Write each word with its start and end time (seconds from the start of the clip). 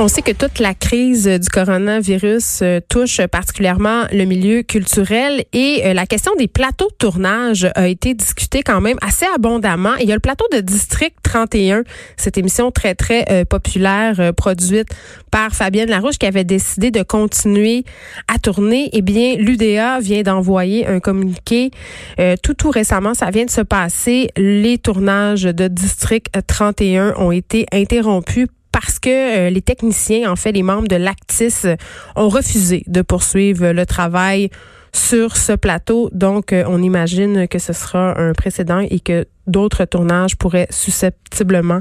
On 0.00 0.06
sait 0.06 0.22
que 0.22 0.30
toute 0.30 0.60
la 0.60 0.74
crise 0.74 1.26
du 1.26 1.48
coronavirus 1.48 2.60
euh, 2.62 2.78
touche 2.88 3.20
particulièrement 3.26 4.04
le 4.12 4.26
milieu 4.26 4.62
culturel 4.62 5.44
et 5.52 5.82
euh, 5.86 5.92
la 5.92 6.06
question 6.06 6.30
des 6.38 6.46
plateaux 6.46 6.88
de 6.88 6.94
tournage 6.96 7.66
a 7.74 7.88
été 7.88 8.14
discutée 8.14 8.62
quand 8.62 8.80
même 8.80 8.96
assez 9.02 9.26
abondamment. 9.34 9.96
il 9.96 10.08
y 10.08 10.12
a 10.12 10.14
le 10.14 10.20
plateau 10.20 10.44
de 10.52 10.60
District 10.60 11.16
31, 11.24 11.82
cette 12.16 12.38
émission 12.38 12.70
très 12.70 12.94
très 12.94 13.24
euh, 13.32 13.44
populaire 13.44 14.32
produite 14.36 14.86
par 15.32 15.50
Fabienne 15.50 15.90
Larouche 15.90 16.18
qui 16.18 16.26
avait 16.26 16.44
décidé 16.44 16.92
de 16.92 17.02
continuer 17.02 17.84
à 18.32 18.38
tourner. 18.38 18.90
Eh 18.92 19.02
bien, 19.02 19.34
l'UDA 19.36 19.98
vient 19.98 20.22
d'envoyer 20.22 20.86
un 20.86 21.00
communiqué 21.00 21.72
tout 22.42 22.54
tout 22.54 22.70
récemment, 22.70 23.14
ça 23.14 23.30
vient 23.30 23.44
de 23.44 23.50
se 23.50 23.60
passer. 23.60 24.30
Les 24.36 24.78
tournages 24.78 25.42
de 25.42 25.66
District 25.66 26.26
31 26.46 27.14
ont 27.16 27.32
été 27.32 27.66
interrompus 27.72 28.46
parce 28.80 29.00
que 29.00 29.08
euh, 29.08 29.50
les 29.50 29.60
techniciens, 29.60 30.30
en 30.30 30.36
fait, 30.36 30.52
les 30.52 30.62
membres 30.62 30.86
de 30.86 30.94
l'Actis 30.94 31.64
euh, 31.64 31.74
ont 32.14 32.28
refusé 32.28 32.84
de 32.86 33.02
poursuivre 33.02 33.72
le 33.72 33.86
travail 33.86 34.50
sur 34.92 35.36
ce 35.36 35.52
plateau. 35.52 36.10
Donc, 36.12 36.52
euh, 36.52 36.62
on 36.68 36.80
imagine 36.80 37.48
que 37.48 37.58
ce 37.58 37.72
sera 37.72 38.16
un 38.16 38.34
précédent 38.34 38.78
et 38.78 39.00
que 39.00 39.26
d'autres 39.48 39.84
tournages 39.84 40.36
pourraient 40.36 40.68
susceptiblement 40.70 41.80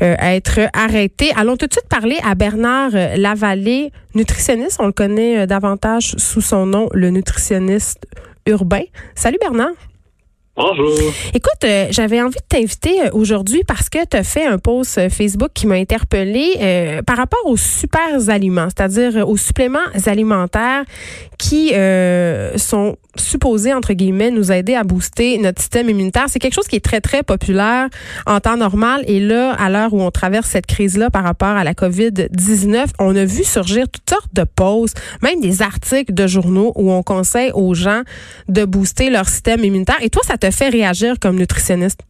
être 0.00 0.60
arrêtés. 0.74 1.32
Allons 1.36 1.56
tout 1.56 1.66
de 1.66 1.72
suite 1.72 1.88
parler 1.88 2.18
à 2.22 2.34
Bernard 2.34 2.92
Lavallée, 3.16 3.92
nutritionniste. 4.14 4.76
On 4.78 4.86
le 4.86 4.92
connaît 4.92 5.46
davantage 5.46 6.14
sous 6.18 6.42
son 6.42 6.66
nom, 6.66 6.88
le 6.92 7.08
nutritionniste 7.10 8.06
urbain. 8.46 8.82
Salut 9.14 9.38
Bernard. 9.40 9.72
Bonjour. 10.56 11.12
Écoute, 11.34 11.64
euh, 11.64 11.88
j'avais 11.90 12.22
envie 12.22 12.38
de 12.38 12.44
t'inviter 12.48 13.02
euh, 13.02 13.10
aujourd'hui 13.12 13.62
parce 13.68 13.90
que 13.90 13.98
tu 14.06 14.16
as 14.16 14.24
fait 14.24 14.46
un 14.46 14.56
post 14.56 14.96
euh, 14.96 15.10
Facebook 15.10 15.50
qui 15.52 15.66
m'a 15.66 15.74
interpellé 15.74 17.02
par 17.06 17.18
rapport 17.18 17.44
aux 17.44 17.58
super 17.58 18.30
aliments, 18.30 18.68
c'est-à-dire 18.74 19.28
aux 19.28 19.36
suppléments 19.36 19.78
alimentaires 20.06 20.84
qui 21.38 21.72
sont 22.56 22.96
supposés, 23.20 23.72
entre 23.72 23.92
guillemets, 23.92 24.30
nous 24.30 24.52
aider 24.52 24.74
à 24.74 24.84
booster 24.84 25.38
notre 25.38 25.60
système 25.60 25.88
immunitaire. 25.88 26.24
C'est 26.28 26.38
quelque 26.38 26.54
chose 26.54 26.66
qui 26.66 26.76
est 26.76 26.84
très, 26.84 27.00
très 27.00 27.22
populaire 27.22 27.88
en 28.26 28.40
temps 28.40 28.56
normal. 28.56 29.02
Et 29.06 29.20
là, 29.20 29.52
à 29.52 29.68
l'heure 29.68 29.92
où 29.92 30.00
on 30.02 30.10
traverse 30.10 30.48
cette 30.48 30.66
crise-là 30.66 31.10
par 31.10 31.24
rapport 31.24 31.48
à 31.48 31.64
la 31.64 31.72
COVID-19, 31.72 32.86
on 32.98 33.14
a 33.16 33.24
vu 33.24 33.44
surgir 33.44 33.86
toutes 33.88 34.08
sortes 34.08 34.32
de 34.32 34.44
posts, 34.44 35.00
même 35.22 35.40
des 35.40 35.62
articles 35.62 36.12
de 36.12 36.26
journaux 36.26 36.72
où 36.76 36.90
on 36.92 37.02
conseille 37.02 37.50
aux 37.54 37.74
gens 37.74 38.02
de 38.48 38.64
booster 38.64 39.10
leur 39.10 39.28
système 39.28 39.64
immunitaire. 39.64 39.98
Et 40.00 40.10
toi, 40.10 40.22
ça 40.24 40.38
te 40.38 40.45
fait 40.50 40.68
réagir 40.68 41.14
comme 41.20 41.36
nutritionniste? 41.36 42.02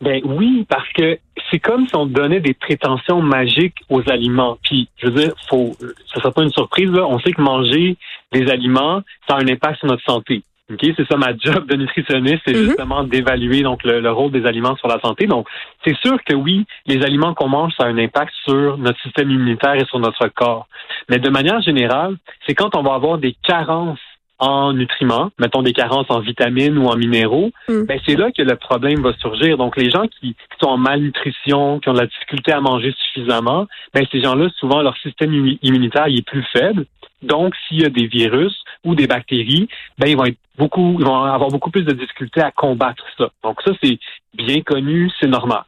Ben 0.00 0.20
oui, 0.24 0.66
parce 0.68 0.88
que 0.94 1.18
c'est 1.50 1.60
comme 1.60 1.86
si 1.86 1.94
on 1.94 2.06
donnait 2.06 2.40
des 2.40 2.54
prétentions 2.54 3.22
magiques 3.22 3.76
aux 3.88 4.02
aliments. 4.10 4.58
Puis, 4.64 4.88
je 4.96 5.06
veux 5.06 5.12
dire, 5.12 5.32
faut, 5.48 5.76
ça 6.12 6.20
sera 6.20 6.32
pas 6.32 6.42
une 6.42 6.50
surprise, 6.50 6.90
là. 6.90 7.06
On 7.06 7.20
sait 7.20 7.32
que 7.32 7.40
manger 7.40 7.96
des 8.32 8.50
aliments, 8.50 9.02
ça 9.28 9.36
a 9.36 9.42
un 9.42 9.46
impact 9.46 9.78
sur 9.78 9.86
notre 9.86 10.02
santé. 10.02 10.42
OK? 10.72 10.80
C'est 10.96 11.06
ça 11.06 11.16
ma 11.16 11.36
job 11.36 11.66
de 11.68 11.76
nutritionniste, 11.76 12.40
c'est 12.44 12.52
mm-hmm. 12.52 12.64
justement 12.64 13.04
d'évaluer 13.04 13.62
donc 13.62 13.84
le, 13.84 14.10
rôle 14.10 14.32
des 14.32 14.44
aliments 14.44 14.76
sur 14.76 14.88
la 14.88 14.98
santé. 15.00 15.26
Donc, 15.26 15.46
c'est 15.84 15.96
sûr 15.98 16.16
que 16.24 16.34
oui, 16.34 16.64
les 16.86 17.02
aliments 17.04 17.34
qu'on 17.34 17.48
mange, 17.48 17.72
ça 17.78 17.84
a 17.84 17.88
un 17.88 17.98
impact 17.98 18.32
sur 18.44 18.78
notre 18.78 19.00
système 19.02 19.30
immunitaire 19.30 19.74
et 19.74 19.84
sur 19.84 20.00
notre 20.00 20.26
corps. 20.28 20.66
Mais 21.08 21.18
de 21.18 21.30
manière 21.30 21.60
générale, 21.60 22.16
c'est 22.46 22.54
quand 22.54 22.74
on 22.76 22.82
va 22.82 22.94
avoir 22.94 23.18
des 23.18 23.36
carences 23.46 23.98
en 24.42 24.72
nutriments, 24.72 25.30
mettons 25.38 25.62
des 25.62 25.72
carences 25.72 26.10
en 26.10 26.18
vitamines 26.18 26.76
ou 26.76 26.86
en 26.86 26.96
minéraux, 26.96 27.52
mm. 27.68 27.84
ben 27.84 28.00
c'est 28.04 28.16
là 28.16 28.32
que 28.32 28.42
le 28.42 28.56
problème 28.56 29.00
va 29.00 29.12
surgir. 29.14 29.56
Donc 29.56 29.76
les 29.76 29.88
gens 29.88 30.08
qui, 30.08 30.34
sont 30.60 30.66
en 30.66 30.78
malnutrition, 30.78 31.78
qui 31.78 31.88
ont 31.88 31.92
de 31.92 32.00
la 32.00 32.06
difficulté 32.06 32.52
à 32.52 32.60
manger 32.60 32.92
suffisamment, 32.98 33.68
ben 33.94 34.04
ces 34.10 34.20
gens-là 34.20 34.48
souvent 34.58 34.82
leur 34.82 34.96
système 34.98 35.32
immunitaire 35.62 36.06
est 36.06 36.26
plus 36.26 36.44
faible. 36.52 36.86
Donc 37.22 37.54
s'il 37.68 37.82
y 37.82 37.84
a 37.84 37.88
des 37.88 38.08
virus 38.08 38.52
ou 38.84 38.96
des 38.96 39.06
bactéries, 39.06 39.68
ben 39.98 40.08
ils 40.08 40.16
vont 40.16 40.24
être 40.24 40.38
beaucoup, 40.58 40.96
ils 40.98 41.06
vont 41.06 41.22
avoir 41.22 41.50
beaucoup 41.50 41.70
plus 41.70 41.84
de 41.84 41.92
difficultés 41.92 42.42
à 42.42 42.50
combattre 42.50 43.04
ça. 43.16 43.30
Donc 43.44 43.62
ça 43.64 43.70
c'est 43.80 44.00
bien 44.34 44.60
connu, 44.62 45.08
c'est 45.20 45.28
normal. 45.28 45.62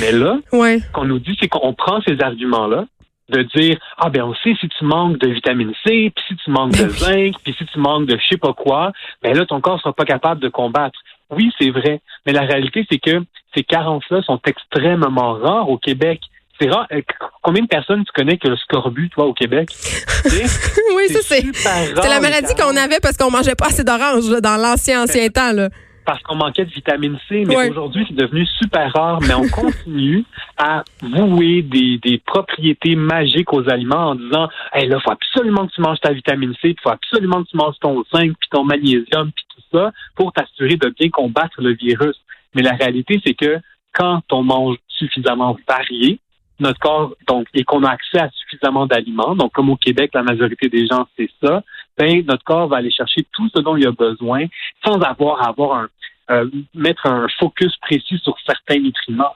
Mais 0.00 0.12
là, 0.12 0.38
ouais. 0.52 0.78
ce 0.78 0.92
qu'on 0.92 1.04
nous 1.04 1.18
dit, 1.18 1.36
c'est 1.40 1.48
qu'on 1.48 1.74
prend 1.74 2.00
ces 2.06 2.20
arguments-là, 2.20 2.84
de 3.34 3.42
dire 3.56 3.78
ah 3.98 4.10
ben 4.10 4.22
on 4.22 4.34
sait 4.34 4.54
si 4.60 4.68
tu 4.68 4.84
manques 4.84 5.18
de 5.18 5.28
vitamine 5.28 5.72
C, 5.84 6.12
puis 6.14 6.24
si 6.28 6.36
tu 6.36 6.50
manques 6.50 6.72
de 6.72 6.88
zinc, 6.88 7.34
puis 7.42 7.54
si 7.56 7.64
tu 7.66 7.78
manques 7.78 8.06
de 8.06 8.16
je 8.16 8.28
sais 8.30 8.38
pas 8.38 8.52
quoi, 8.52 8.92
ben 9.22 9.36
là 9.36 9.44
ton 9.46 9.60
corps 9.60 9.80
sera 9.80 9.92
pas 9.92 10.04
capable 10.04 10.40
de 10.40 10.48
combattre. 10.48 10.98
Oui, 11.30 11.50
c'est 11.58 11.70
vrai, 11.70 12.00
mais 12.26 12.32
la 12.32 12.42
réalité 12.42 12.86
c'est 12.90 12.98
que 12.98 13.22
ces 13.54 13.62
carences-là 13.62 14.22
sont 14.22 14.40
extrêmement 14.46 15.34
rares 15.34 15.68
au 15.68 15.78
Québec. 15.78 16.20
C'est 16.60 16.70
rare. 16.70 16.86
Euh, 16.92 17.02
combien 17.42 17.64
de 17.64 17.68
personnes 17.68 18.04
tu 18.04 18.12
connais 18.12 18.38
que 18.38 18.46
le 18.46 18.56
scorbut, 18.56 19.08
toi, 19.08 19.24
au 19.24 19.34
Québec? 19.34 19.70
oui, 20.24 21.08
ça 21.08 21.18
c'est. 21.20 21.44
C'est 21.52 22.08
la 22.08 22.20
maladie 22.20 22.54
qu'on 22.54 22.76
avait 22.76 23.00
parce 23.02 23.16
qu'on 23.16 23.30
mangeait 23.30 23.56
pas 23.56 23.66
assez 23.66 23.82
d'oranges 23.82 24.28
dans 24.40 24.56
l'ancien 24.56 25.02
ancien 25.02 25.28
temps. 25.30 25.52
Là 25.52 25.68
parce 26.04 26.22
qu'on 26.22 26.36
manquait 26.36 26.64
de 26.64 26.70
vitamine 26.70 27.18
C, 27.28 27.44
mais 27.46 27.70
aujourd'hui, 27.70 28.04
c'est 28.08 28.16
devenu 28.16 28.46
super 28.46 28.92
rare. 28.92 29.20
Mais 29.22 29.34
on 29.34 29.48
continue 29.52 30.24
à 30.56 30.84
vouer 31.02 31.62
des, 31.62 31.98
des, 31.98 32.18
propriétés 32.18 32.96
magiques 32.96 33.52
aux 33.52 33.68
aliments 33.68 34.10
en 34.10 34.14
disant, 34.14 34.48
hey, 34.72 34.88
là, 34.88 35.00
faut 35.00 35.12
absolument 35.12 35.66
que 35.66 35.72
tu 35.72 35.80
manges 35.80 36.00
ta 36.00 36.12
vitamine 36.12 36.54
C, 36.60 36.70
il 36.70 36.80
faut 36.82 36.90
absolument 36.90 37.42
que 37.42 37.48
tu 37.50 37.56
manges 37.56 37.78
ton 37.80 38.04
zinc, 38.12 38.32
puis 38.38 38.48
ton 38.50 38.64
magnésium, 38.64 39.30
puis 39.32 39.44
tout 39.54 39.62
ça, 39.72 39.92
pour 40.14 40.32
t'assurer 40.32 40.76
de 40.76 40.88
bien 40.98 41.10
combattre 41.10 41.60
le 41.60 41.74
virus. 41.74 42.16
Mais 42.54 42.62
la 42.62 42.72
réalité, 42.72 43.20
c'est 43.24 43.34
que 43.34 43.58
quand 43.92 44.22
on 44.32 44.42
mange 44.42 44.76
suffisamment 44.88 45.56
varié, 45.66 46.20
notre 46.60 46.78
corps, 46.78 47.14
donc, 47.26 47.46
et 47.54 47.64
qu'on 47.64 47.82
a 47.82 47.90
accès 47.90 48.18
à 48.18 48.30
suffisamment 48.30 48.86
d'aliments, 48.86 49.34
donc 49.34 49.52
comme 49.52 49.70
au 49.70 49.76
Québec, 49.76 50.10
la 50.14 50.22
majorité 50.22 50.68
des 50.68 50.86
gens, 50.86 51.06
c'est 51.16 51.30
ça, 51.42 51.62
ben, 51.96 52.24
notre 52.26 52.44
corps 52.44 52.68
va 52.68 52.78
aller 52.78 52.90
chercher 52.90 53.26
tout 53.32 53.48
ce 53.54 53.60
dont 53.60 53.76
il 53.76 53.86
a 53.86 53.92
besoin 53.92 54.46
sans 54.84 55.00
avoir 55.00 55.42
à 55.42 55.48
avoir 55.48 55.78
un, 55.78 55.88
euh, 56.30 56.50
mettre 56.74 57.06
un 57.06 57.26
focus 57.38 57.76
précis 57.78 58.18
sur 58.22 58.36
certains 58.46 58.78
nutriments. 58.78 59.34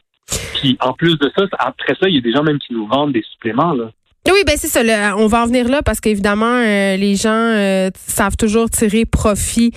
Puis 0.55 0.77
en 0.81 0.93
plus 0.93 1.19
de 1.19 1.31
ça, 1.37 1.45
après 1.59 1.95
ça, 2.01 2.09
il 2.09 2.15
y 2.15 2.19
a 2.19 2.21
des 2.21 2.33
gens 2.33 2.43
même 2.43 2.59
qui 2.59 2.73
nous 2.73 2.87
vendent 2.87 3.13
des 3.13 3.25
suppléments. 3.33 3.73
Là. 3.73 3.91
Oui, 4.31 4.43
ben 4.47 4.56
c'est 4.59 4.69
ça. 4.69 4.81
on 5.16 5.27
va 5.27 5.43
en 5.43 5.47
venir 5.47 5.69
là 5.69 5.83
parce 5.83 6.00
qu'évidemment, 6.00 6.47
euh, 6.47 6.97
les 6.97 7.16
gens 7.16 7.31
euh, 7.33 7.91
savent 8.06 8.37
toujours 8.37 8.69
tirer 8.69 9.06
profit 9.06 9.72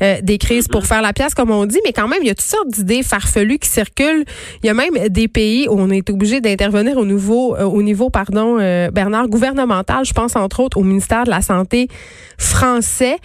euh, 0.00 0.16
des 0.22 0.38
crises 0.38 0.68
pour 0.68 0.82
mm-hmm. 0.82 0.86
faire 0.86 1.02
la 1.02 1.12
pièce, 1.12 1.34
comme 1.34 1.50
on 1.50 1.66
dit, 1.66 1.80
mais 1.84 1.92
quand 1.92 2.06
même, 2.06 2.20
il 2.22 2.28
y 2.28 2.30
a 2.30 2.34
toutes 2.34 2.46
sortes 2.46 2.68
d'idées 2.68 3.02
farfelues 3.02 3.58
qui 3.58 3.68
circulent. 3.68 4.24
Il 4.62 4.66
y 4.66 4.70
a 4.70 4.74
même 4.74 5.08
des 5.08 5.26
pays 5.26 5.66
où 5.68 5.80
on 5.80 5.90
est 5.90 6.08
obligé 6.08 6.40
d'intervenir 6.40 6.98
au 6.98 7.04
niveau, 7.04 7.56
au 7.56 7.82
niveau, 7.82 8.10
pardon, 8.10 8.56
Bernard, 8.92 9.28
gouvernemental. 9.28 10.04
Je 10.04 10.12
pense 10.12 10.36
entre 10.36 10.60
autres 10.60 10.78
au 10.78 10.84
ministère 10.84 11.24
de 11.24 11.30
la 11.30 11.40
Santé 11.40 11.88
français 12.38 13.16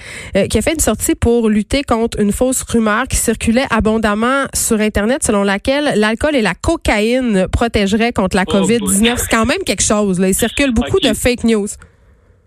qui 0.49 0.57
a 0.57 0.61
fait 0.61 0.73
une 0.73 0.79
sortie 0.79 1.15
pour 1.15 1.49
lutter 1.49 1.83
contre 1.83 2.19
une 2.19 2.31
fausse 2.31 2.63
rumeur 2.63 3.07
qui 3.07 3.17
circulait 3.17 3.65
abondamment 3.69 4.45
sur 4.53 4.79
Internet 4.79 5.23
selon 5.23 5.43
laquelle 5.43 5.93
l'alcool 5.95 6.35
et 6.35 6.41
la 6.41 6.55
cocaïne 6.55 7.47
protégeraient 7.51 8.13
contre 8.13 8.35
la 8.35 8.45
oh 8.47 8.51
COVID-19. 8.51 9.17
C'est 9.17 9.29
quand 9.29 9.45
même 9.45 9.63
quelque 9.65 9.83
chose. 9.83 10.19
Là. 10.19 10.29
Il 10.29 10.35
circule 10.35 10.70
beaucoup 10.71 10.99
de 10.99 11.13
fake 11.13 11.43
news. 11.43 11.67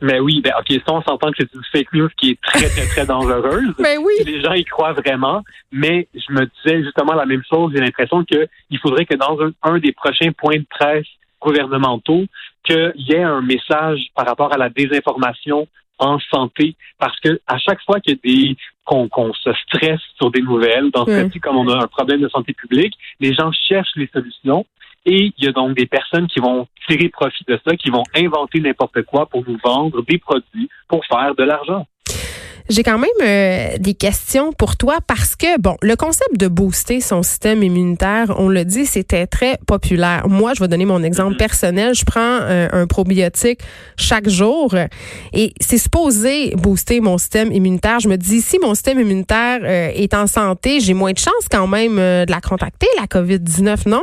Mais 0.05 0.21
oui, 0.21 0.43
ben 0.43 0.53
ok, 0.59 0.81
ça 0.87 0.93
on 0.93 1.03
s'entend 1.03 1.31
que 1.31 1.37
c'est 1.39 1.55
une 1.55 1.65
fake 1.73 1.93
news 1.95 2.09
qui 2.19 2.33
est 2.33 2.41
très 2.43 2.69
très 2.69 2.87
très 2.87 3.07
dangereuse. 3.07 3.75
mais 3.79 3.97
ben 3.97 4.03
oui. 4.05 4.13
Les 4.27 4.43
gens 4.43 4.53
y 4.53 4.65
croient 4.65 4.93
vraiment, 4.93 5.43
mais 5.73 6.09
je 6.15 6.33
me 6.33 6.45
disais 6.45 6.83
justement 6.83 7.15
la 7.15 7.25
même 7.25 7.43
chose. 7.49 7.73
J'ai 7.75 7.81
l'impression 7.81 8.25
qu'il 8.25 8.79
faudrait 8.83 9.07
que 9.07 9.15
dans 9.15 9.39
un, 9.63 9.79
des 9.79 9.93
prochains 9.93 10.33
points 10.33 10.59
de 10.59 10.67
presse 10.69 11.07
gouvernementaux, 11.41 12.25
qu'il 12.65 12.93
y 12.97 13.13
ait 13.13 13.23
un 13.23 13.41
message 13.41 14.01
par 14.15 14.27
rapport 14.27 14.53
à 14.53 14.59
la 14.59 14.69
désinformation 14.69 15.69
en 15.99 16.19
santé, 16.31 16.75
parce 16.99 17.19
que 17.21 17.41
à 17.47 17.59
chaque 17.59 17.81
fois 17.83 18.01
qu'il 18.01 18.15
y 18.15 18.17
a 18.17 18.49
des 18.51 18.57
qu'on 18.85 19.33
se 19.33 19.51
stresse 19.67 20.01
sur 20.19 20.31
des 20.31 20.43
nouvelles, 20.43 20.91
dans 20.91 21.07
ce 21.07 21.11
cas-ci, 21.11 21.41
comme 21.41 21.57
on 21.57 21.69
a 21.69 21.83
un 21.83 21.87
problème 21.87 22.21
de 22.21 22.29
santé 22.29 22.53
publique, 22.53 22.95
les 23.21 23.33
gens 23.33 23.51
cherchent 23.53 23.97
les 23.97 24.11
solutions 24.13 24.67
et 25.07 25.33
il 25.37 25.45
y 25.45 25.49
a 25.49 25.53
donc 25.53 25.77
des 25.77 25.87
personnes 25.87 26.27
qui 26.27 26.41
vont 26.41 26.67
tirer 26.89 27.09
profit 27.09 27.45
de 27.47 27.59
ça, 27.67 27.77
qui 27.77 27.91
vont 27.91 28.05
inventer 28.15 28.61
n'importe 28.61 29.03
quoi 29.03 29.27
pour 29.27 29.45
nous 29.47 29.59
vendre 29.65 30.03
des 30.03 30.19
produits 30.19 30.69
pour 30.89 31.05
faire 31.07 31.35
de 31.35 31.45
l'argent. 31.45 31.87
J'ai 32.71 32.83
quand 32.83 32.99
même 32.99 33.11
euh, 33.23 33.77
des 33.79 33.93
questions 33.93 34.55
pour 34.55 34.79
toi 34.79 34.97
parce 35.07 35.37
que, 35.37 35.61
bon, 35.61 35.77
le 35.83 35.97
concept 35.97 36.39
de 36.39 36.49
booster 36.49 37.03
son 37.03 37.23
système 37.23 37.63
immunitaire, 37.63 38.35
on 38.39 38.49
le 38.49 38.65
dit, 38.65 38.87
c'était 38.87 39.27
très 39.27 39.59
populaire. 39.67 40.27
Moi, 40.29 40.55
je 40.55 40.61
vais 40.61 40.69
donner 40.69 40.87
mon 40.87 41.03
exemple 41.03 41.35
mm-hmm. 41.35 41.39
personnel. 41.39 41.95
Je 41.95 42.07
prends 42.07 42.21
euh, 42.41 42.69
un 42.73 42.87
probiotique 42.87 43.61
chaque 43.99 44.31
jour 44.31 44.75
et 45.35 45.53
c'est 45.61 45.77
supposé 45.77 46.55
booster 46.57 47.03
mon 47.03 47.19
système 47.19 47.53
immunitaire. 47.53 48.01
Je 48.01 48.09
me 48.09 48.17
dis, 48.17 48.41
si 48.41 48.59
mon 48.59 48.75
système 48.75 48.99
immunitaire 48.99 49.61
euh, 49.63 49.91
est 49.95 50.15
en 50.15 50.27
santé, 50.27 50.81
j'ai 50.81 50.95
moins 50.95 51.13
de 51.13 51.19
chances 51.19 51.49
quand 51.51 51.67
même 51.67 51.97
de 51.97 52.31
la 52.31 52.41
contacter, 52.41 52.87
la 52.99 53.07
COVID-19, 53.07 53.91
non? 53.91 54.03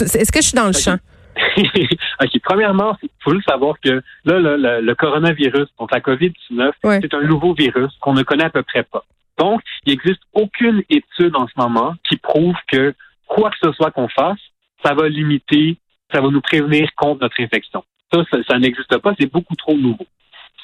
Est-ce 0.00 0.32
que 0.32 0.40
je 0.40 0.48
suis 0.48 0.56
dans 0.56 0.66
le 0.66 0.72
champ? 0.72 0.96
OK. 1.56 2.40
Premièrement, 2.42 2.96
il 3.02 3.08
faut 3.22 3.34
juste 3.34 3.48
savoir 3.48 3.76
que 3.80 4.02
là, 4.24 4.38
le, 4.80 4.94
coronavirus, 4.94 5.68
donc 5.78 5.90
la 5.92 6.00
COVID-19, 6.00 6.72
c'est 6.82 7.14
un 7.14 7.22
nouveau 7.22 7.54
virus 7.54 7.90
qu'on 8.00 8.14
ne 8.14 8.22
connaît 8.22 8.44
à 8.44 8.50
peu 8.50 8.62
près 8.62 8.82
pas. 8.82 9.04
Donc, 9.38 9.62
il 9.86 9.90
n'existe 9.90 10.20
aucune 10.34 10.82
étude 10.90 11.34
en 11.34 11.46
ce 11.46 11.52
moment 11.56 11.94
qui 12.08 12.16
prouve 12.16 12.54
que 12.68 12.94
quoi 13.26 13.50
que 13.50 13.56
ce 13.62 13.72
soit 13.72 13.90
qu'on 13.90 14.08
fasse, 14.08 14.38
ça 14.84 14.94
va 14.94 15.08
limiter, 15.08 15.78
ça 16.12 16.20
va 16.20 16.28
nous 16.28 16.40
prévenir 16.40 16.88
contre 16.96 17.22
notre 17.22 17.40
infection. 17.40 17.82
Ça, 18.12 18.22
ça, 18.46 18.58
n'existe 18.58 18.98
pas, 18.98 19.14
c'est 19.18 19.30
beaucoup 19.32 19.56
trop 19.56 19.76
nouveau. 19.76 20.06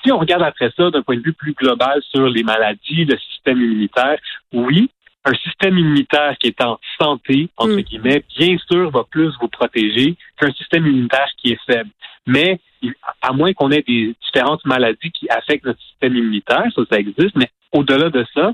Si 0.04 0.12
on 0.12 0.18
regarde 0.18 0.42
après 0.42 0.70
ça 0.76 0.90
d'un 0.90 1.02
point 1.02 1.16
de 1.16 1.22
vue 1.22 1.32
plus 1.32 1.54
global 1.54 2.00
sur 2.10 2.28
les 2.28 2.42
maladies, 2.42 3.04
le 3.04 3.18
système 3.18 3.60
immunitaire, 3.60 4.18
oui, 4.52 4.90
un 5.28 5.34
système 5.44 5.76
immunitaire 5.76 6.36
qui 6.38 6.48
est 6.48 6.64
en 6.64 6.78
santé, 7.00 7.48
entre 7.56 7.74
mm. 7.74 7.82
guillemets, 7.82 8.24
bien 8.38 8.56
sûr, 8.70 8.90
va 8.90 9.04
plus 9.04 9.32
vous 9.40 9.48
protéger 9.48 10.16
qu'un 10.38 10.52
système 10.52 10.86
immunitaire 10.86 11.28
qui 11.36 11.52
est 11.52 11.60
faible. 11.66 11.90
Mais 12.26 12.60
à 13.22 13.32
moins 13.32 13.52
qu'on 13.52 13.70
ait 13.70 13.84
des 13.86 14.14
différentes 14.24 14.64
maladies 14.64 15.10
qui 15.10 15.28
affectent 15.28 15.66
notre 15.66 15.80
système 15.80 16.16
immunitaire, 16.16 16.64
ça, 16.74 16.82
ça 16.90 16.98
existe, 16.98 17.36
mais 17.36 17.50
au-delà 17.72 18.10
de 18.10 18.24
ça, 18.34 18.52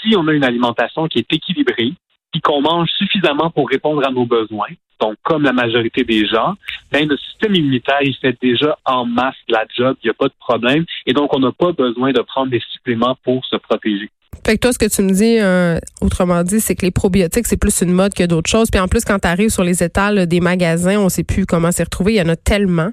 si 0.00 0.16
on 0.16 0.26
a 0.28 0.32
une 0.32 0.44
alimentation 0.44 1.06
qui 1.06 1.18
est 1.18 1.32
équilibrée, 1.32 1.92
puis 2.32 2.40
qu'on 2.40 2.60
mange 2.60 2.88
suffisamment 2.98 3.50
pour 3.50 3.68
répondre 3.68 4.06
à 4.06 4.10
nos 4.10 4.26
besoins, 4.26 4.68
donc 5.00 5.16
comme 5.22 5.44
la 5.44 5.52
majorité 5.52 6.02
des 6.02 6.26
gens, 6.26 6.54
ben 6.90 7.06
notre 7.06 7.22
système 7.22 7.54
immunitaire 7.54 8.02
il 8.02 8.14
fait 8.16 8.36
déjà 8.40 8.76
en 8.84 9.06
masse 9.06 9.36
la 9.48 9.64
job, 9.76 9.96
il 10.02 10.06
n'y 10.06 10.10
a 10.10 10.14
pas 10.14 10.26
de 10.26 10.34
problème, 10.40 10.84
et 11.06 11.12
donc 11.12 11.34
on 11.34 11.38
n'a 11.38 11.52
pas 11.52 11.72
besoin 11.72 12.10
de 12.10 12.20
prendre 12.20 12.50
des 12.50 12.62
suppléments 12.72 13.16
pour 13.22 13.44
se 13.44 13.56
protéger. 13.56 14.10
Fait 14.44 14.56
que 14.56 14.60
toi, 14.60 14.72
ce 14.72 14.78
que 14.78 14.88
tu 14.88 15.02
me 15.02 15.12
dis, 15.12 15.38
euh, 15.40 15.78
autrement 16.00 16.42
dit, 16.42 16.60
c'est 16.60 16.74
que 16.74 16.84
les 16.84 16.90
probiotiques, 16.90 17.46
c'est 17.46 17.56
plus 17.56 17.82
une 17.82 17.92
mode 17.92 18.14
que 18.14 18.24
d'autres 18.24 18.50
choses. 18.50 18.70
Puis 18.70 18.80
en 18.80 18.88
plus, 18.88 19.04
quand 19.04 19.18
tu 19.18 19.28
arrives 19.28 19.50
sur 19.50 19.64
les 19.64 19.82
étals 19.82 20.26
des 20.26 20.40
magasins, 20.40 20.98
on 20.98 21.04
ne 21.04 21.08
sait 21.08 21.24
plus 21.24 21.46
comment 21.46 21.70
s'y 21.70 21.82
retrouver. 21.82 22.14
Il 22.14 22.16
y 22.16 22.22
en 22.22 22.28
a 22.28 22.36
tellement. 22.36 22.90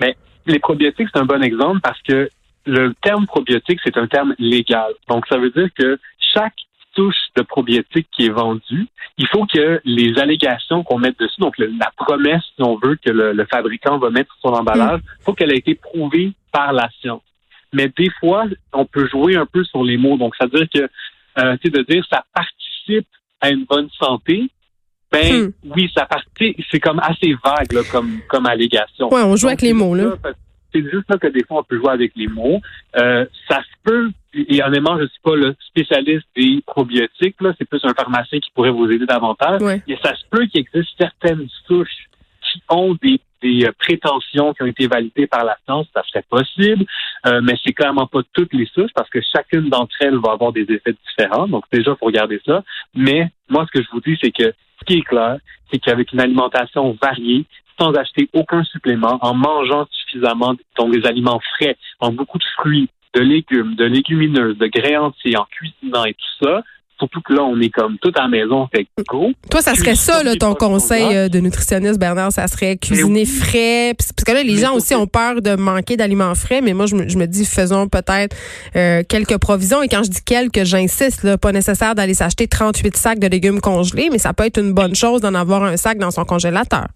Mais 0.00 0.16
les 0.46 0.58
probiotiques, 0.58 1.08
c'est 1.12 1.20
un 1.20 1.24
bon 1.24 1.42
exemple 1.42 1.80
parce 1.82 2.00
que 2.02 2.28
le 2.64 2.94
terme 3.02 3.26
probiotique, 3.26 3.80
c'est 3.84 3.96
un 3.96 4.06
terme 4.06 4.34
légal. 4.38 4.92
Donc, 5.08 5.26
ça 5.28 5.38
veut 5.38 5.50
dire 5.50 5.68
que 5.76 5.98
chaque 6.34 6.54
touche 6.94 7.16
de 7.36 7.42
probiotique 7.42 8.06
qui 8.12 8.26
est 8.26 8.30
vendue, 8.30 8.86
il 9.18 9.26
faut 9.28 9.46
que 9.46 9.80
les 9.84 10.18
allégations 10.18 10.82
qu'on 10.84 10.98
mette 10.98 11.18
dessus, 11.18 11.40
donc 11.40 11.56
la 11.58 11.90
promesse, 11.96 12.42
si 12.56 12.62
on 12.62 12.76
veut, 12.76 12.96
que 12.96 13.10
le, 13.10 13.46
fabricant 13.50 13.98
va 13.98 14.10
mettre 14.10 14.32
sur 14.40 14.50
son 14.50 14.56
emballage, 14.56 15.00
il 15.02 15.04
mm. 15.04 15.24
faut 15.24 15.32
qu'elle 15.32 15.52
ait 15.52 15.58
été 15.58 15.74
prouvée 15.74 16.32
par 16.52 16.72
la 16.72 16.88
science. 17.00 17.22
Mais 17.72 17.90
des 17.96 18.10
fois, 18.20 18.44
on 18.72 18.84
peut 18.84 19.08
jouer 19.08 19.36
un 19.36 19.46
peu 19.46 19.64
sur 19.64 19.82
les 19.82 19.96
mots. 19.96 20.16
Donc, 20.16 20.34
ça 20.36 20.46
veut 20.46 20.60
dire 20.60 20.68
que, 20.72 21.42
euh, 21.42 21.56
tu 21.62 21.70
sais, 21.70 21.70
de 21.70 21.82
dire 21.82 22.04
ça 22.10 22.24
participe 22.34 23.08
à 23.40 23.50
une 23.50 23.64
bonne 23.64 23.88
santé, 23.98 24.50
ben 25.12 25.46
hmm. 25.46 25.52
oui, 25.76 25.90
ça 25.94 26.06
participe. 26.06 26.56
C'est 26.70 26.80
comme 26.80 27.00
assez 27.00 27.34
vague 27.44 27.72
là, 27.72 27.80
comme 27.90 28.20
comme 28.28 28.46
allégation. 28.46 29.12
Ouais, 29.12 29.22
on 29.22 29.36
joue 29.36 29.48
avec 29.48 29.62
les 29.62 29.74
mots 29.74 29.94
là. 29.94 30.14
C'est 30.74 30.82
juste 30.82 31.04
ça 31.10 31.18
que 31.18 31.26
des 31.26 31.44
fois 31.44 31.60
on 31.60 31.64
peut 31.64 31.76
jouer 31.76 31.92
avec 31.92 32.12
les 32.16 32.28
mots. 32.28 32.60
Euh, 32.96 33.26
ça 33.48 33.58
se 33.58 33.76
peut. 33.84 34.10
Et 34.34 34.62
honnêtement, 34.62 34.98
je 34.98 35.04
suis 35.04 35.20
pas 35.22 35.36
le 35.36 35.54
spécialiste 35.68 36.24
des 36.34 36.62
probiotiques 36.66 37.40
là. 37.42 37.52
C'est 37.58 37.68
plus 37.68 37.84
un 37.84 37.92
pharmacien 37.92 38.40
qui 38.40 38.50
pourrait 38.54 38.70
vous 38.70 38.90
aider 38.90 39.04
davantage. 39.04 39.60
Ouais. 39.60 39.82
Et 39.86 39.98
ça 40.02 40.14
se 40.14 40.22
peut 40.30 40.46
qu'il 40.46 40.60
existe 40.60 40.88
certaines 40.98 41.46
souches 41.66 42.08
qui 42.40 42.62
ont 42.70 42.96
des 43.02 43.20
des 43.42 43.66
euh, 43.66 43.72
prétentions 43.78 44.54
qui 44.54 44.62
ont 44.62 44.66
été 44.66 44.86
validées 44.86 45.26
par 45.26 45.44
la 45.44 45.56
science, 45.64 45.86
ça 45.94 46.02
serait 46.04 46.24
possible, 46.28 46.84
euh, 47.26 47.40
mais 47.42 47.54
c'est 47.64 47.72
clairement 47.72 48.06
pas 48.06 48.20
toutes 48.32 48.52
les 48.52 48.66
souches 48.66 48.92
parce 48.94 49.10
que 49.10 49.20
chacune 49.20 49.68
d'entre 49.68 49.94
elles 50.00 50.18
va 50.18 50.32
avoir 50.32 50.52
des 50.52 50.62
effets 50.62 50.94
différents. 51.08 51.48
Donc 51.48 51.64
déjà, 51.72 51.94
faut 51.96 52.06
regarder 52.06 52.40
ça. 52.46 52.62
Mais 52.94 53.30
moi, 53.48 53.66
ce 53.66 53.78
que 53.78 53.84
je 53.84 53.90
vous 53.90 54.00
dis, 54.00 54.18
c'est 54.22 54.30
que 54.30 54.52
ce 54.80 54.84
qui 54.86 54.98
est 54.98 55.02
clair, 55.02 55.38
c'est 55.70 55.78
qu'avec 55.78 56.12
une 56.12 56.20
alimentation 56.20 56.96
variée, 57.00 57.44
sans 57.78 57.92
acheter 57.94 58.28
aucun 58.32 58.64
supplément, 58.64 59.18
en 59.22 59.34
mangeant 59.34 59.86
suffisamment 59.90 60.54
donc 60.78 60.92
des 60.92 61.06
aliments 61.06 61.40
frais, 61.56 61.76
en 62.00 62.12
beaucoup 62.12 62.38
de 62.38 62.44
fruits, 62.58 62.88
de 63.14 63.20
légumes, 63.20 63.74
de 63.74 63.84
légumineuses, 63.84 64.56
de 64.58 64.66
grains 64.66 65.00
entiers, 65.00 65.36
en 65.36 65.44
cuisinant 65.44 66.04
et 66.04 66.14
tout 66.14 66.46
ça, 66.46 66.62
Surtout 67.02 67.20
que 67.20 67.32
là, 67.32 67.42
on 67.42 67.60
est 67.60 67.68
comme 67.68 67.98
tout 67.98 68.12
à 68.14 68.22
la 68.22 68.28
maison, 68.28 68.68
fait 68.72 68.86
go. 69.08 69.32
Toi, 69.50 69.60
ça 69.60 69.74
serait 69.74 69.96
ça, 69.96 70.22
là, 70.22 70.36
ton 70.36 70.54
conseil 70.54 71.16
euh, 71.16 71.28
de 71.28 71.40
nutritionniste, 71.40 71.98
Bernard, 71.98 72.30
ça 72.30 72.46
serait 72.46 72.76
cuisiner 72.76 73.24
frais. 73.24 73.92
Parce 73.98 74.12
que 74.24 74.30
là, 74.30 74.44
les 74.44 74.56
gens 74.58 74.76
aussi 74.76 74.94
ont 74.94 75.08
peur 75.08 75.42
de 75.42 75.56
manquer 75.56 75.96
d'aliments 75.96 76.36
frais, 76.36 76.60
mais 76.60 76.74
moi, 76.74 76.86
je 76.86 76.94
me, 76.94 77.26
dis, 77.26 77.44
faisons 77.44 77.88
peut-être 77.88 78.36
euh, 78.76 79.02
quelques 79.08 79.36
provisions. 79.38 79.82
Et 79.82 79.88
quand 79.88 80.04
je 80.04 80.10
dis 80.10 80.22
quelques, 80.22 80.62
j'insiste, 80.62 81.24
là, 81.24 81.36
pas 81.36 81.50
nécessaire 81.50 81.96
d'aller 81.96 82.14
s'acheter 82.14 82.46
38 82.46 82.96
sacs 82.96 83.18
de 83.18 83.26
légumes 83.26 83.60
congelés, 83.60 84.08
mais 84.12 84.18
ça 84.18 84.32
peut 84.32 84.44
être 84.44 84.60
une 84.60 84.72
bonne 84.72 84.94
chose 84.94 85.22
d'en 85.22 85.34
avoir 85.34 85.64
un 85.64 85.76
sac 85.76 85.98
dans 85.98 86.12
son 86.12 86.24
congélateur. 86.24 86.86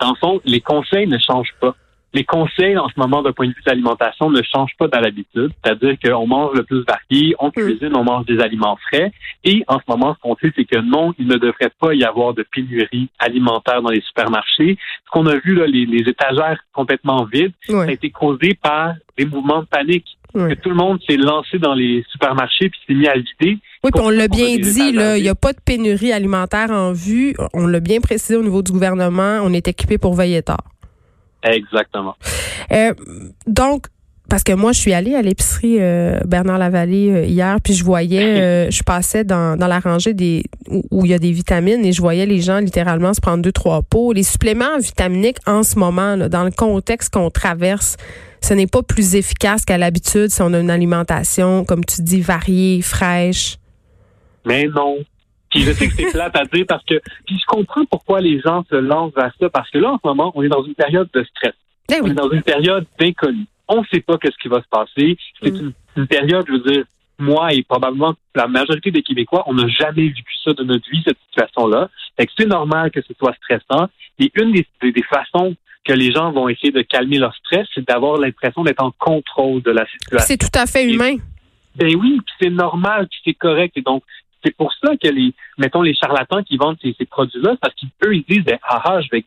Dans 0.00 0.10
le 0.10 0.16
fond, 0.16 0.40
les 0.44 0.60
conseils 0.60 1.06
ne 1.06 1.18
changent 1.18 1.54
pas 1.60 1.76
les 2.14 2.24
conseils 2.24 2.78
en 2.78 2.88
ce 2.88 2.94
moment 2.96 3.22
d'un 3.22 3.32
point 3.32 3.46
de 3.46 3.52
vue 3.52 3.62
d'alimentation 3.66 4.30
ne 4.30 4.40
changent 4.42 4.76
pas 4.78 4.88
dans 4.88 5.00
l'habitude. 5.00 5.50
C'est-à-dire 5.62 5.96
qu'on 6.02 6.26
mange 6.26 6.54
le 6.54 6.62
plus 6.62 6.84
varié, 6.84 7.34
on 7.38 7.48
mm. 7.48 7.52
cuisine, 7.52 7.92
on 7.94 8.04
mange 8.04 8.26
des 8.26 8.40
aliments 8.40 8.78
frais. 8.88 9.12
Et 9.44 9.62
en 9.68 9.78
ce 9.78 9.84
moment, 9.88 10.14
ce 10.14 10.20
qu'on 10.20 10.36
sait, 10.36 10.52
c'est 10.56 10.64
que 10.64 10.78
non, 10.78 11.12
il 11.18 11.26
ne 11.26 11.36
devrait 11.36 11.72
pas 11.78 11.94
y 11.94 12.04
avoir 12.04 12.34
de 12.34 12.44
pénurie 12.50 13.08
alimentaire 13.18 13.82
dans 13.82 13.90
les 13.90 14.00
supermarchés. 14.00 14.78
Ce 15.06 15.10
qu'on 15.10 15.26
a 15.26 15.36
vu, 15.38 15.54
là, 15.54 15.66
les, 15.66 15.98
étagères 16.08 16.58
complètement 16.72 17.26
vides, 17.30 17.52
ça 17.66 17.82
a 17.82 17.90
été 17.90 18.10
causé 18.10 18.54
par 18.54 18.94
des 19.16 19.26
mouvements 19.26 19.60
de 19.60 19.66
panique. 19.66 20.06
Que 20.34 20.54
tout 20.54 20.68
le 20.68 20.76
monde 20.76 21.00
s'est 21.08 21.16
lancé 21.16 21.58
dans 21.58 21.74
les 21.74 22.04
supermarchés 22.12 22.68
puis 22.68 22.78
s'est 22.86 22.94
mis 22.94 23.08
à 23.08 23.14
vider. 23.14 23.58
Oui, 23.82 23.90
puis 23.92 24.02
on 24.04 24.10
l'a 24.10 24.28
bien 24.28 24.56
dit, 24.56 24.92
là, 24.92 25.16
il 25.18 25.22
n'y 25.22 25.28
a 25.28 25.34
pas 25.34 25.52
de 25.52 25.58
pénurie 25.58 26.12
alimentaire 26.12 26.70
en 26.70 26.92
vue. 26.92 27.34
On 27.54 27.66
l'a 27.66 27.80
bien 27.80 28.00
précisé 28.00 28.36
au 28.36 28.42
niveau 28.42 28.62
du 28.62 28.70
gouvernement. 28.70 29.40
On 29.42 29.52
est 29.52 29.66
équipé 29.66 29.98
pour 29.98 30.14
veiller 30.14 30.42
tard. 30.42 30.62
Exactement. 31.42 32.14
Euh, 32.72 32.94
donc, 33.46 33.86
parce 34.28 34.42
que 34.42 34.52
moi, 34.52 34.72
je 34.72 34.78
suis 34.78 34.92
allée 34.92 35.14
à 35.14 35.22
l'épicerie 35.22 35.76
euh, 35.80 36.20
Bernard 36.26 36.58
Lavallée 36.58 37.10
euh, 37.10 37.24
hier, 37.24 37.56
puis 37.62 37.72
je 37.72 37.82
voyais, 37.82 38.70
je 38.70 38.82
passais 38.82 39.24
dans, 39.24 39.56
dans 39.56 39.66
la 39.66 39.80
rangée 39.80 40.12
des 40.12 40.44
où, 40.68 41.04
il 41.06 41.10
y 41.10 41.14
a 41.14 41.18
des 41.18 41.32
vitamines 41.32 41.84
et 41.84 41.92
je 41.92 42.02
voyais 42.02 42.26
les 42.26 42.40
gens 42.40 42.58
littéralement 42.58 43.14
se 43.14 43.20
prendre 43.20 43.42
deux 43.42 43.52
trois 43.52 43.82
pots. 43.82 44.12
Les 44.12 44.22
suppléments 44.22 44.78
vitaminiques 44.78 45.38
en 45.46 45.62
ce 45.62 45.78
moment, 45.78 46.16
dans 46.16 46.44
le 46.44 46.50
contexte 46.50 47.14
qu'on 47.14 47.30
traverse, 47.30 47.96
ce 48.42 48.52
n'est 48.52 48.66
pas 48.66 48.82
plus 48.82 49.14
efficace 49.14 49.64
qu'à 49.64 49.78
l'habitude 49.78 50.28
si 50.28 50.42
on 50.42 50.52
a 50.52 50.60
une 50.60 50.70
alimentation, 50.70 51.64
comme 51.64 51.84
tu 51.84 52.02
dis, 52.02 52.20
variée, 52.20 52.82
fraîche. 52.82 53.56
Mais 54.44 54.66
non, 54.66 54.98
puis 55.50 55.60
je 55.60 55.72
sais 55.72 55.88
que 55.88 55.94
c'est 55.94 56.10
plate 56.10 56.36
à 56.36 56.44
dire 56.44 56.64
parce 56.68 56.84
que 56.84 57.00
puis 57.26 57.38
je 57.38 57.46
comprends 57.46 57.84
pourquoi 57.86 58.20
les 58.20 58.40
gens 58.40 58.64
se 58.70 58.76
lancent 58.76 59.14
vers 59.14 59.32
ça 59.40 59.48
parce 59.50 59.70
que 59.70 59.78
là 59.78 59.92
en 59.92 59.98
ce 60.02 60.06
moment 60.06 60.32
on 60.34 60.42
est 60.42 60.48
dans 60.48 60.62
une 60.62 60.74
période 60.74 61.08
de 61.12 61.24
stress. 61.24 61.54
Ben 61.88 62.00
on 62.02 62.10
est 62.10 62.14
dans 62.14 62.30
une 62.30 62.42
période 62.42 62.86
d'inconnu. 63.00 63.46
On 63.66 63.80
ne 63.80 63.86
sait 63.92 64.00
pas 64.00 64.16
ce 64.22 64.42
qui 64.42 64.48
va 64.48 64.62
se 64.62 64.68
passer. 64.68 65.16
C'est 65.42 65.50
mm. 65.50 65.72
une, 65.96 66.06
période, 66.06 66.44
je 66.46 66.52
veux 66.52 66.70
dire, 66.70 66.84
moi 67.18 67.52
et 67.52 67.62
probablement 67.62 68.14
la 68.34 68.46
majorité 68.46 68.90
des 68.90 69.02
Québécois, 69.02 69.44
on 69.46 69.54
n'a 69.54 69.68
jamais 69.68 70.08
vécu 70.08 70.34
ça 70.44 70.52
de 70.52 70.64
notre 70.64 70.88
vie 70.90 71.02
cette 71.06 71.18
situation-là. 71.30 71.88
Fait 72.16 72.26
que 72.26 72.32
c'est 72.36 72.46
normal 72.46 72.90
que 72.90 73.00
ce 73.02 73.14
soit 73.18 73.34
stressant. 73.34 73.88
Et 74.18 74.30
une 74.34 74.52
des, 74.52 74.66
des, 74.82 75.02
façons 75.02 75.54
que 75.84 75.92
les 75.92 76.12
gens 76.12 76.32
vont 76.32 76.48
essayer 76.48 76.72
de 76.72 76.82
calmer 76.82 77.18
leur 77.18 77.34
stress, 77.36 77.66
c'est 77.74 77.86
d'avoir 77.86 78.18
l'impression 78.18 78.64
d'être 78.64 78.82
en 78.82 78.90
contrôle 78.98 79.62
de 79.62 79.70
la 79.70 79.86
situation. 79.86 80.26
C'est 80.26 80.38
tout 80.38 80.58
à 80.58 80.66
fait 80.66 80.84
humain. 80.90 81.16
ben 81.76 81.94
oui, 81.94 82.20
c'est 82.40 82.50
normal, 82.50 83.06
puis 83.08 83.20
c'est 83.24 83.34
correct. 83.34 83.76
Et 83.76 83.82
donc, 83.82 84.02
c'est 84.44 84.56
pour 84.56 84.72
ça 84.74 84.96
que 84.96 85.08
les, 85.08 85.32
mettons, 85.58 85.82
les 85.82 85.94
charlatans 85.94 86.42
qui 86.42 86.56
vendent 86.56 86.78
ces, 86.82 86.94
produits-là, 87.06 87.56
parce 87.60 87.74
qu'eux, 87.74 88.14
ils 88.14 88.24
disent, 88.28 88.44
ben, 88.44 88.58
ah, 88.62 88.82
ah, 88.84 89.00
je 89.00 89.08
vais, 89.10 89.24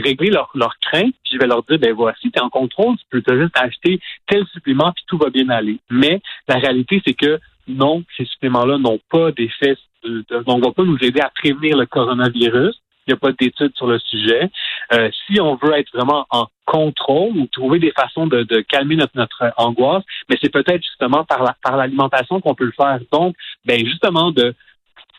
régler 0.00 0.30
leur, 0.30 0.50
leur 0.54 0.76
crainte, 0.78 1.14
puis 1.24 1.34
je 1.34 1.38
vais 1.38 1.46
leur 1.46 1.62
dire, 1.62 1.78
ben, 1.78 1.92
voici, 1.92 2.30
tu 2.30 2.38
es 2.38 2.42
en 2.42 2.50
contrôle, 2.50 2.96
tu 2.96 3.20
peux 3.22 3.40
juste 3.40 3.56
acheter 3.56 4.00
tel 4.26 4.44
supplément, 4.52 4.92
puis 4.92 5.04
tout 5.06 5.18
va 5.18 5.30
bien 5.30 5.48
aller. 5.48 5.78
Mais 5.90 6.20
la 6.48 6.56
réalité, 6.56 7.00
c'est 7.04 7.14
que 7.14 7.38
non, 7.68 8.04
ces 8.16 8.24
suppléments-là 8.24 8.78
n'ont 8.78 9.00
pas 9.10 9.32
d'effet, 9.32 9.76
de, 10.04 10.24
de, 10.28 10.36
ne 10.36 10.42
vont 10.42 10.72
pas 10.72 10.84
nous 10.84 10.98
aider 11.02 11.20
à 11.20 11.30
prévenir 11.30 11.76
le 11.76 11.86
coronavirus. 11.86 12.80
Il 13.10 13.14
n'y 13.14 13.18
a 13.18 13.28
pas 13.28 13.32
d'études 13.32 13.74
sur 13.74 13.88
le 13.88 13.98
sujet. 13.98 14.48
Euh, 14.92 15.10
si 15.26 15.40
on 15.40 15.56
veut 15.56 15.72
être 15.74 15.90
vraiment 15.92 16.26
en 16.30 16.46
contrôle 16.64 17.36
ou 17.36 17.46
trouver 17.46 17.80
des 17.80 17.90
façons 17.90 18.28
de, 18.28 18.60
calmer 18.68 18.94
notre, 18.94 19.52
angoisse, 19.56 20.04
mais 20.28 20.36
c'est 20.40 20.52
peut-être 20.52 20.82
justement 20.82 21.24
par 21.24 21.42
la, 21.42 21.56
par 21.60 21.76
l'alimentation 21.76 22.40
qu'on 22.40 22.54
peut 22.54 22.66
le 22.66 22.72
faire. 22.72 23.00
Donc, 23.12 23.34
ben 23.64 23.84
justement 23.84 24.30
de 24.30 24.54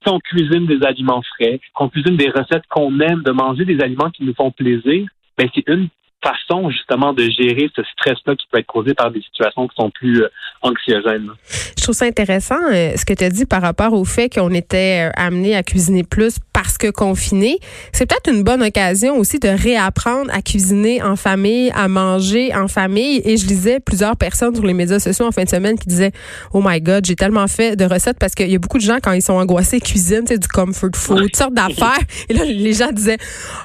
si 0.02 0.10
on 0.10 0.20
cuisine 0.20 0.66
des 0.66 0.82
aliments 0.86 1.22
frais, 1.36 1.60
qu'on 1.74 1.90
cuisine 1.90 2.16
des 2.16 2.30
recettes 2.30 2.64
qu'on 2.70 2.98
aime, 3.02 3.24
de 3.24 3.32
manger 3.32 3.66
des 3.66 3.82
aliments 3.82 4.10
qui 4.10 4.24
nous 4.24 4.34
font 4.34 4.52
plaisir, 4.52 5.06
ben 5.38 5.50
c'est 5.54 5.68
une 5.68 5.90
façon 6.24 6.70
justement 6.70 7.14
de 7.14 7.24
gérer 7.24 7.70
ce 7.76 7.82
stress-là 7.84 8.36
qui 8.36 8.46
peut 8.52 8.60
être 8.60 8.68
causé 8.68 8.94
par 8.94 9.12
des 9.12 9.22
situations 9.22 9.68
qui 9.68 9.76
sont 9.76 9.90
plus 9.90 10.24
euh, 10.24 10.30
anxiogènes. 10.62 11.32
Je 11.78 11.84
trouve 11.84 11.96
ça 11.96 12.06
intéressant 12.06 12.62
euh, 12.72 12.96
ce 12.96 13.06
que 13.06 13.14
tu 13.14 13.24
as 13.24 13.30
dit 13.30 13.46
par 13.46 13.62
rapport 13.62 13.94
au 13.94 14.06
fait 14.06 14.30
qu'on 14.30 14.52
était 14.52 15.10
amené 15.16 15.56
à 15.56 15.64
cuisiner 15.64 16.04
plus 16.04 16.38
parce 16.72 16.78
que 16.78 16.90
confiné. 16.90 17.58
C'est 17.92 18.06
peut-être 18.06 18.32
une 18.32 18.44
bonne 18.44 18.64
occasion 18.64 19.18
aussi 19.18 19.40
de 19.40 19.50
réapprendre 19.50 20.32
à 20.34 20.42
cuisiner 20.42 21.04
en 21.04 21.18
famille, 21.18 21.70
à 21.76 21.90
manger 21.90 22.56
en 22.56 22.70
famille. 22.70 23.22
Et 23.26 23.36
je 23.36 23.46
lisais 23.46 23.82
plusieurs 23.82 24.16
personnes 24.16 24.56
sur 24.56 24.66
les 24.66 24.74
médias 24.74 25.00
sociaux 25.00 25.26
en 25.26 25.32
fin 25.32 25.44
de 25.44 25.50
semaine 25.50 25.78
qui 25.78 25.90
disaient 25.90 26.14
Oh 26.54 26.62
my 26.64 26.80
God, 26.80 27.06
j'ai 27.06 27.18
tellement 27.18 27.48
fait 27.48 27.76
de 27.76 27.84
recettes 27.84 28.18
parce 28.20 28.36
qu'il 28.36 28.50
y 28.50 28.56
a 28.56 28.58
beaucoup 28.60 28.78
de 28.78 28.84
gens 28.84 29.00
quand 29.04 29.12
ils 29.12 29.22
sont 29.22 29.34
angoissés 29.34 29.82
cuisinent, 29.82 30.26
c'est 30.26 30.38
du 30.38 30.48
comfort 30.48 30.92
food, 30.96 31.24
toutes 31.24 31.36
sortes 31.36 31.54
d'affaires. 31.54 32.06
Et 32.30 32.34
là, 32.34 32.46
les 32.46 32.74
gens 32.74 32.94
disaient 32.94 33.18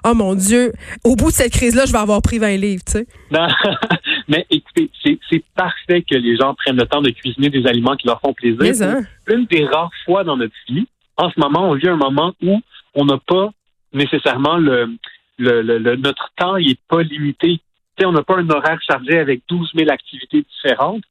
Oh 0.04 0.14
mon 0.14 0.34
Dieu, 0.34 0.72
au 1.04 1.14
bout 1.14 1.30
de 1.30 1.36
cette 1.36 1.52
crise-là, 1.52 1.84
je 1.86 1.92
vais 1.92 1.98
avoir 1.98 2.20
pris 2.22 2.44
un 2.44 2.56
livre, 2.56 2.82
tu 2.84 2.92
sais. 2.92 3.06
Non. 3.30 3.46
Mais 4.28 4.44
écoutez, 4.50 4.90
c'est 5.04 5.44
parfait 5.54 6.02
que 6.02 6.16
les 6.16 6.36
gens 6.36 6.54
prennent 6.54 6.76
le 6.76 6.86
temps 6.86 7.02
de 7.02 7.10
cuisiner 7.10 7.50
des 7.50 7.64
aliments 7.68 7.94
qui 7.94 8.08
leur 8.08 8.20
font 8.20 8.34
plaisir. 8.34 8.74
Hein? 8.82 9.02
Une 9.28 9.46
des 9.46 9.64
rares 9.64 9.92
fois 10.04 10.24
dans 10.24 10.36
notre 10.36 10.54
vie, 10.68 10.88
en 11.16 11.30
ce 11.30 11.40
moment, 11.40 11.70
on 11.70 11.74
vit 11.74 11.88
un 11.88 11.96
moment 11.96 12.34
où 12.42 12.60
on 12.96 13.04
n'a 13.04 13.18
pas 13.18 13.50
nécessairement 13.92 14.56
le, 14.56 14.96
le, 15.38 15.62
le, 15.62 15.96
notre 15.96 16.30
temps 16.36 16.56
il 16.56 16.72
est 16.72 16.80
pas 16.88 17.02
limité. 17.02 17.60
on 18.02 18.12
n'a 18.12 18.22
pas 18.22 18.38
un 18.38 18.50
horaire 18.50 18.80
chargé 18.82 19.18
avec 19.18 19.42
12 19.48 19.70
000 19.76 19.90
activités 19.90 20.42
différentes. 20.42 21.02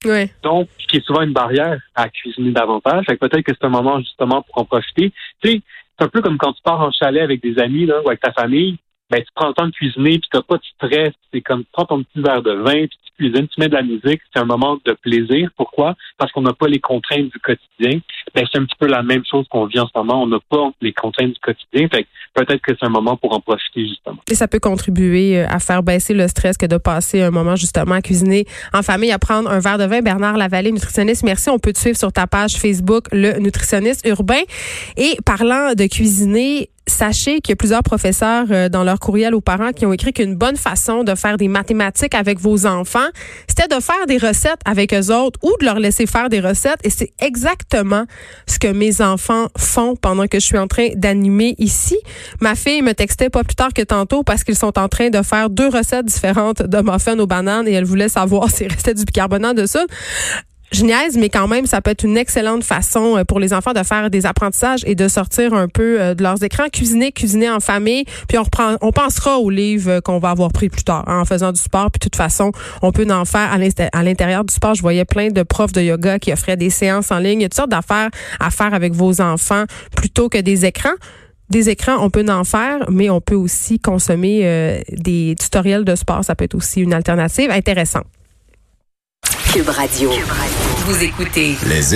Donc, 0.44 0.68
ce 0.78 0.88
qui 0.88 0.98
est 0.98 1.06
souvent 1.06 1.22
une 1.22 1.34
barrière 1.34 1.80
à 1.96 2.10
cuisiner 2.10 2.52
davantage. 2.52 3.06
peut-être 3.06 3.42
que 3.42 3.54
c'est 3.54 3.66
un 3.66 3.70
moment 3.70 4.00
justement 4.00 4.42
pour 4.42 4.58
en 4.62 4.66
profiter. 4.66 5.14
Tu 5.42 5.52
sais, 5.52 5.62
c'est 5.98 6.06
un 6.06 6.10
peu 6.10 6.22
comme 6.22 6.38
quand 6.38 6.52
tu 6.52 6.62
pars 6.62 6.82
en 6.82 6.92
chalet 6.92 7.24
avec 7.24 7.42
des 7.42 7.58
amis 7.60 7.86
là, 7.86 8.02
ou 8.04 8.10
avec 8.10 8.20
ta 8.20 8.34
famille 8.34 8.78
ben, 9.10 9.22
tu 9.22 9.30
prends 9.36 9.48
le 9.50 9.54
temps 9.54 9.68
de 9.68 9.72
cuisiner, 9.72 10.20
puis 10.20 10.30
tu 10.32 10.38
n'as 10.38 10.42
pas 10.42 10.58
de 10.58 10.64
stress. 10.76 11.14
C'est 11.32 11.42
comme 11.42 11.64
tu 11.64 11.70
prends 11.72 11.86
ton 11.86 12.04
petit 12.04 12.22
verre 12.22 12.42
de 12.42 12.54
vin, 12.54 12.88
puis 12.88 12.98
cuisines, 13.18 13.48
tu 13.48 13.60
mets 13.60 13.70
de 13.70 13.76
la 13.76 13.82
musique. 13.82 14.22
C'est 14.34 14.42
un 14.42 14.46
moment 14.46 14.78
de 14.86 14.94
plaisir. 14.94 15.50
Pourquoi? 15.58 15.96
Parce 16.18 16.32
qu'on 16.32 16.42
n'a 16.42 16.54
pas 16.54 16.68
les 16.68 16.80
contraintes 16.80 17.30
du 17.30 17.40
quotidien. 17.40 18.00
Ben, 18.34 18.46
c'est 18.52 18.60
un 18.60 18.66
petit 18.66 18.76
peu 18.80 18.88
la 18.88 19.04
même 19.04 19.24
chose 19.30 19.46
qu'on 19.50 19.66
vit 19.66 19.80
en 19.80 19.88
ce 19.88 19.92
moment. 19.96 20.24
On 20.24 20.28
n'a 20.28 20.40
pas 20.50 20.70
les 20.82 20.94
contraintes 20.94 21.34
du 21.34 21.40
quotidien. 21.40 21.88
Fait 21.90 22.08
peut-être 22.34 22.62
que 22.62 22.74
c'est 22.78 22.86
un 22.86 22.90
moment 22.90 23.18
pour 23.18 23.34
en 23.34 23.40
profiter, 23.40 23.88
justement. 23.88 24.18
Et 24.30 24.36
ça 24.36 24.48
peut 24.48 24.60
contribuer 24.60 25.40
euh, 25.40 25.48
à 25.50 25.60
faire 25.60 25.84
baisser 25.84 26.14
le 26.14 26.28
stress 26.28 26.58
que 26.58 26.66
de 26.66 26.78
passer 26.78 27.22
un 27.22 27.32
moment, 27.32 27.56
justement, 27.56 27.96
à 27.96 28.02
cuisiner 28.02 28.46
en 28.74 28.82
famille, 28.82 29.12
à 29.12 29.20
prendre 29.20 29.50
un 29.50 29.60
verre 29.60 29.78
de 29.78 29.86
vin. 29.86 30.02
Bernard 30.02 30.38
Lavallée, 30.38 30.72
nutritionniste, 30.72 31.24
merci. 31.24 31.50
On 31.50 31.60
peut 31.60 31.74
te 31.74 31.80
suivre 31.80 31.98
sur 31.98 32.12
ta 32.12 32.28
page 32.28 32.56
Facebook, 32.56 33.06
le 33.12 33.40
nutritionniste 33.40 34.06
urbain. 34.08 34.42
Et 34.98 35.18
parlant 35.26 35.74
de 35.74 35.88
cuisiner, 35.88 36.70
sachez 36.88 37.42
qu'il 37.42 37.52
y 37.52 37.54
a 37.54 37.56
plusieurs 37.56 37.84
professeurs 37.84 38.46
euh, 38.52 38.70
dans 38.70 38.84
leur 38.84 39.00
courriel 39.00 39.36
aux 39.36 39.42
parents 39.42 39.72
qui 39.72 39.86
ont 39.86 39.94
écrit 39.94 40.14
qu'une 40.14 40.36
bonne 40.36 40.56
façon 40.56 41.04
de 41.04 41.16
faire 41.16 41.38
des 41.38 41.48
mathématiques 41.48 42.16
avec 42.16 42.40
vos 42.40 42.66
enfants, 42.66 43.08
c'était 43.48 43.74
de 43.74 43.82
faire 43.82 44.06
des 44.08 44.18
recettes 44.18 44.60
avec 44.66 44.94
eux 44.94 45.14
autres 45.14 45.40
ou 45.44 45.52
de 45.60 45.66
leur 45.66 45.80
laisser 45.80 46.06
faire 46.06 46.30
des 46.30 46.40
recettes. 46.40 46.80
Et 46.84 46.90
c'est 46.90 47.12
exactement 47.20 48.06
ce 48.48 48.60
que 48.60 48.68
mes 48.68 49.02
enfants 49.02 49.48
font 49.58 49.96
pendant 49.96 50.28
que 50.28 50.40
je 50.40 50.46
suis 50.46 50.58
en 50.58 50.68
train 50.68 50.90
d'animer 50.96 51.56
ici. 51.58 51.98
Ma 52.42 52.56
fille 52.56 52.82
me 52.82 52.94
textait 52.94 53.30
pas 53.30 53.44
plus 53.44 53.56
tard 53.56 53.74
que 53.74 53.82
tantôt 53.82 54.24
parce 54.24 54.44
qu'ils 54.44 54.56
sont 54.56 54.78
en 54.78 54.88
train 54.88 55.10
de 55.10 55.22
faire 55.22 55.50
deux 55.50 55.70
recettes 55.70 56.06
différentes 56.06 56.62
de 56.62 56.78
muffins 56.82 57.18
aux 57.20 57.28
bananes 57.28 57.68
et 57.68 57.74
elle 57.74 57.86
voulait 57.86 58.10
savoir 58.10 58.50
s'il 58.52 58.68
restait 58.68 58.94
du 58.94 59.06
bicarbonate 59.06 59.58
de 59.58 59.66
soude 59.66 59.88
je 60.72 61.20
mais 61.20 61.30
quand 61.30 61.48
même, 61.48 61.66
ça 61.66 61.82
peut 61.82 61.92
être 61.92 62.04
une 62.04 62.18
excellente 62.18 62.64
façon 62.64 63.18
euh, 63.18 63.24
pour 63.24 63.40
les 63.40 63.54
enfants 63.54 63.74
de 63.74 63.84
faire 63.84 64.10
des 64.10 64.26
apprentissages 64.26 64.82
et 64.86 64.96
de 64.96 65.08
sortir 65.08 65.54
un 65.54 65.68
peu 65.68 66.02
euh, 66.02 66.16
de 66.16 66.24
leurs 66.24 66.44
écrans, 66.44 66.68
cuisiner, 66.72 67.12
cuisiner 67.12 67.50
en 67.50 67.60
famille, 67.60 68.04
puis 68.28 68.38
on 68.38 68.44
reprend, 68.44 68.76
on 68.82 68.92
pensera 68.92 69.38
aux 69.38 69.50
livres 69.50 69.90
euh, 69.90 70.02
qu'on 70.02 70.20
va 70.20 70.32
avoir 70.32 70.52
pris 70.52 70.70
plus 70.70 70.84
tard 70.84 71.04
hein, 71.08 71.22
en 71.22 71.26
faisant 71.26 71.52
du 71.52 71.62
sport. 71.62 71.92
Puis 71.92 72.00
de 72.00 72.04
toute 72.04 72.16
façon, 72.16 72.52
on 72.82 72.92
peut 72.92 73.08
en 73.10 73.26
faire 73.26 73.52
à 73.54 74.04
l'intérieur 74.04 74.44
du 74.44 74.54
sport. 74.54 74.74
Je 74.74 74.82
voyais 74.82 75.06
plein 75.06 75.30
de 75.30 75.44
profs 75.44 75.72
de 75.72 75.82
yoga 75.82 76.20
qui 76.20 76.34
offraient 76.34 76.58
des 76.58 76.70
séances 76.70 77.12
en 77.12 77.20
ligne. 77.20 77.40
Il 77.40 77.44
y 77.44 77.46
a 77.46 77.50
toutes 77.50 77.56
sortes 77.56 77.72
d'affaires 77.72 78.10
à 78.40 78.50
faire 78.50 78.74
avec 78.74 78.94
vos 78.94 79.22
enfants 79.22 79.66
plutôt 79.96 80.30
que 80.30 80.40
des 80.40 80.66
écrans 80.66 80.96
des 81.48 81.70
écrans, 81.70 81.98
on 82.00 82.10
peut 82.10 82.26
en 82.28 82.44
faire, 82.44 82.90
mais 82.90 83.12
on 83.12 83.22
peut 83.22 83.36
aussi 83.36 83.78
consommer 83.78 84.82
des 84.90 85.36
tutoriels 85.40 85.86
de 85.86 85.94
sport. 85.94 86.26
Ça 86.26 86.34
peut 86.34 86.46
être 86.46 86.56
aussi 86.56 86.82
une 86.82 86.92
alternative 86.92 87.52
intéressante. 87.52 88.08
Cube 89.56 89.70
Radio. 89.70 90.12
Vous 90.86 91.02
écoutez 91.02 91.56
les 91.66 91.96